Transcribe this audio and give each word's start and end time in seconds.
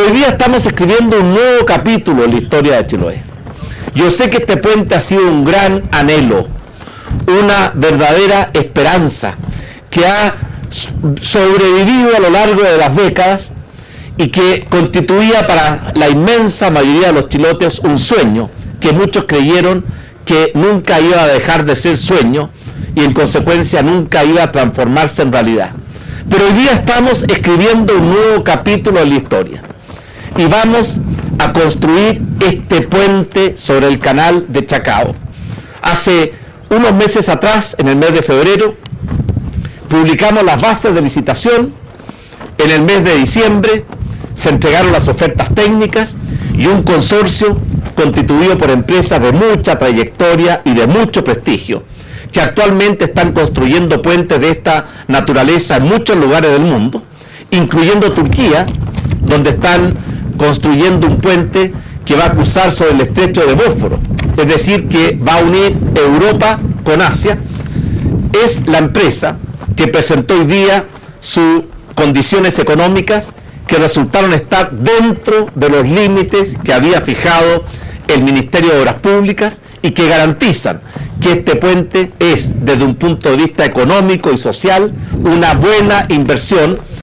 Hoy 0.00 0.12
día 0.12 0.28
estamos 0.28 0.64
escribiendo 0.64 1.20
un 1.20 1.34
nuevo 1.34 1.66
capítulo 1.66 2.24
en 2.24 2.30
la 2.30 2.38
historia 2.38 2.76
de 2.76 2.86
Chiloé. 2.86 3.22
Yo 3.94 4.10
sé 4.10 4.30
que 4.30 4.38
este 4.38 4.56
puente 4.56 4.94
ha 4.94 5.00
sido 5.00 5.28
un 5.28 5.44
gran 5.44 5.82
anhelo, 5.92 6.48
una 7.26 7.72
verdadera 7.74 8.48
esperanza 8.54 9.34
que 9.90 10.06
ha 10.06 10.36
sobrevivido 10.70 12.16
a 12.16 12.20
lo 12.20 12.30
largo 12.30 12.62
de 12.62 12.78
las 12.78 12.96
décadas 12.96 13.52
y 14.16 14.28
que 14.28 14.66
constituía 14.70 15.46
para 15.46 15.92
la 15.94 16.08
inmensa 16.08 16.70
mayoría 16.70 17.08
de 17.08 17.12
los 17.20 17.28
chilotes 17.28 17.80
un 17.80 17.98
sueño 17.98 18.48
que 18.80 18.92
muchos 18.92 19.24
creyeron 19.24 19.84
que 20.24 20.52
nunca 20.54 20.98
iba 20.98 21.20
a 21.22 21.26
dejar 21.26 21.66
de 21.66 21.76
ser 21.76 21.98
sueño 21.98 22.48
y 22.94 23.04
en 23.04 23.12
consecuencia 23.12 23.82
nunca 23.82 24.24
iba 24.24 24.44
a 24.44 24.50
transformarse 24.50 25.20
en 25.20 25.32
realidad. 25.32 25.72
Pero 26.30 26.46
hoy 26.46 26.52
día 26.52 26.72
estamos 26.72 27.24
escribiendo 27.24 27.98
un 27.98 28.12
nuevo 28.12 28.44
capítulo 28.44 29.00
en 29.00 29.10
la 29.10 29.16
historia 29.16 29.62
y 30.36 30.44
vamos 30.46 31.00
a 31.38 31.52
construir 31.52 32.22
este 32.40 32.82
puente 32.82 33.56
sobre 33.56 33.88
el 33.88 33.98
canal 33.98 34.46
de 34.48 34.66
Chacao. 34.66 35.14
Hace 35.82 36.32
unos 36.68 36.92
meses 36.94 37.28
atrás, 37.28 37.74
en 37.78 37.88
el 37.88 37.96
mes 37.96 38.12
de 38.12 38.22
febrero, 38.22 38.76
publicamos 39.88 40.44
las 40.44 40.60
bases 40.60 40.94
de 40.94 41.02
licitación. 41.02 41.74
En 42.58 42.70
el 42.70 42.82
mes 42.82 43.04
de 43.04 43.16
diciembre 43.16 43.84
se 44.34 44.50
entregaron 44.50 44.92
las 44.92 45.08
ofertas 45.08 45.54
técnicas 45.54 46.16
y 46.56 46.66
un 46.66 46.82
consorcio 46.82 47.58
constituido 47.94 48.56
por 48.56 48.70
empresas 48.70 49.20
de 49.20 49.32
mucha 49.32 49.78
trayectoria 49.78 50.62
y 50.64 50.74
de 50.74 50.86
mucho 50.86 51.24
prestigio, 51.24 51.82
que 52.30 52.40
actualmente 52.40 53.06
están 53.06 53.32
construyendo 53.32 54.00
puentes 54.00 54.40
de 54.40 54.50
esta 54.50 55.04
naturaleza 55.08 55.76
en 55.76 55.84
muchos 55.84 56.16
lugares 56.16 56.52
del 56.52 56.62
mundo, 56.62 57.02
incluyendo 57.50 58.12
Turquía, 58.12 58.66
donde 59.22 59.50
están 59.50 59.96
construyendo 60.40 61.06
un 61.06 61.18
puente 61.18 61.70
que 62.02 62.16
va 62.16 62.24
a 62.24 62.32
cruzar 62.32 62.72
sobre 62.72 62.92
el 62.92 63.02
estrecho 63.02 63.46
de 63.46 63.52
Bósforo, 63.52 63.98
es 64.38 64.48
decir, 64.48 64.88
que 64.88 65.12
va 65.14 65.34
a 65.34 65.42
unir 65.42 65.78
Europa 65.94 66.58
con 66.82 67.02
Asia, 67.02 67.38
es 68.42 68.66
la 68.66 68.78
empresa 68.78 69.36
que 69.76 69.88
presentó 69.88 70.32
hoy 70.32 70.46
día 70.46 70.86
sus 71.20 71.64
condiciones 71.94 72.58
económicas 72.58 73.34
que 73.66 73.76
resultaron 73.76 74.32
estar 74.32 74.70
dentro 74.72 75.48
de 75.54 75.68
los 75.68 75.86
límites 75.86 76.56
que 76.64 76.72
había 76.72 77.02
fijado 77.02 77.66
el 78.08 78.22
Ministerio 78.22 78.72
de 78.72 78.80
Obras 78.80 78.94
Públicas 78.94 79.60
y 79.82 79.90
que 79.90 80.08
garantizan 80.08 80.80
que 81.20 81.32
este 81.32 81.56
puente 81.56 82.12
es, 82.18 82.64
desde 82.64 82.84
un 82.84 82.94
punto 82.94 83.30
de 83.30 83.36
vista 83.36 83.66
económico 83.66 84.32
y 84.32 84.38
social, 84.38 84.90
una 85.22 85.52
buena 85.52 86.06
inversión 86.08 86.80